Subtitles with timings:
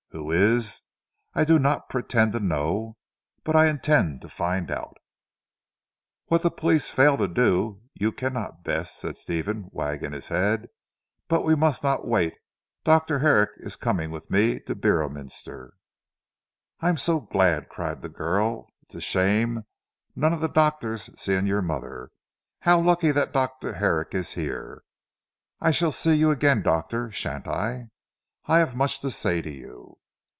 [0.13, 0.81] Who is,
[1.33, 2.97] I do not pretend to know;
[3.45, 4.97] but I intend to find out."
[6.25, 10.67] "What the police fail to do, you cannot Bess," said Stephen wagging his head,
[11.29, 12.33] "but we must not wait.
[12.83, 13.19] Dr.
[13.19, 15.75] Herrick is coming with me to Beorminster."
[16.81, 18.67] "I'm so glad," cried the girl.
[18.81, 19.63] "It is a shame
[20.13, 22.09] none of the doctors seeing your mother!
[22.59, 23.75] How lucky that Dr.
[23.75, 24.83] Herrick is here.
[25.61, 27.87] I shall see you again doctor shan't I!
[28.45, 29.97] I have much to say to you."